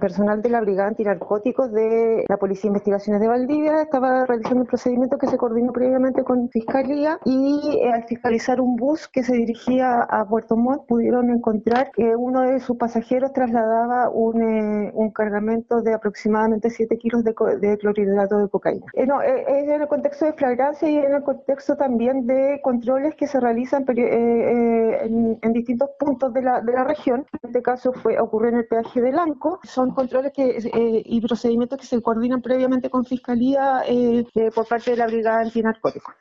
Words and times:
personal 0.00 0.42
de 0.42 0.48
la 0.48 0.60
Brigada 0.60 0.88
Antinarcóticos 0.88 1.70
de 1.72 2.24
la 2.28 2.36
Policía 2.36 2.62
de 2.62 2.68
Investigaciones 2.68 3.20
de 3.20 3.28
Valdivia 3.28 3.82
estaba 3.82 4.26
realizando 4.26 4.62
un 4.62 4.66
procedimiento 4.66 5.18
que 5.18 5.26
se 5.26 5.36
coordinó 5.36 5.72
previamente 5.72 6.24
con 6.24 6.48
Fiscalía 6.48 7.18
y 7.24 7.78
eh, 7.80 7.92
al 7.92 8.04
fiscalizar 8.04 8.60
un 8.60 8.76
bus 8.76 9.08
que 9.08 9.22
se 9.22 9.34
dirigía 9.34 10.02
a 10.02 10.26
Puerto 10.28 10.56
Montt 10.56 10.86
pudieron 10.86 11.30
encontrar 11.30 11.90
que 11.92 12.16
uno 12.16 12.42
de 12.42 12.60
sus 12.60 12.76
pasajeros 12.76 13.32
trasladaba 13.32 14.10
un, 14.10 14.42
eh, 14.42 14.90
un 14.94 15.10
cargamento 15.10 15.82
de 15.82 15.94
aproximadamente 15.94 16.70
7 16.70 16.98
kilos 16.98 17.22
de, 17.22 17.34
de 17.60 17.78
clorhidrato 17.78 18.38
de 18.38 18.48
cocaína. 18.48 18.86
Eh, 18.94 19.06
no, 19.06 19.22
es 19.22 19.46
en 19.46 19.82
el 19.82 19.88
contexto 19.88 20.24
de 20.24 20.32
flagrancia 20.32 20.88
y 20.88 20.96
en 20.96 21.14
el 21.14 21.22
contexto 21.22 21.76
también 21.76 22.26
de 22.26 22.60
controles 22.62 23.14
que 23.14 23.26
se 23.26 23.38
realizan 23.38 23.84
en, 23.86 25.29
en, 25.40 25.52
distintos 25.52 25.90
puntos 25.98 26.32
de 26.32 26.42
la, 26.42 26.60
de 26.60 26.72
la 26.72 26.84
región. 26.84 27.26
En 27.42 27.48
este 27.48 27.62
caso 27.62 27.92
fue 27.92 28.18
ocurrió 28.18 28.50
en 28.50 28.58
el 28.58 28.66
peaje 28.66 29.00
de 29.00 29.12
Lanco. 29.12 29.60
Son 29.64 29.92
controles 29.94 30.32
que, 30.32 30.58
y 31.04 31.20
procedimientos 31.20 31.78
que 31.78 31.86
se 31.86 32.02
coordinan 32.02 32.42
previamente 32.42 32.90
con 32.90 33.04
Fiscalía 33.04 33.82
por 34.54 34.66
parte 34.66 34.92
de 34.92 34.96
la 34.96 35.06
Brigada 35.06 35.40
Antinarcóticos. 35.40 36.14